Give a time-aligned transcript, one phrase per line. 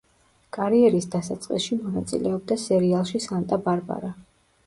[0.55, 4.13] კარიერის დასაწყისში მონაწილეობდა სერიალში „სანტა-ბარბარა“.